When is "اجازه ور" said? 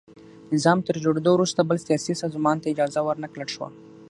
2.73-3.17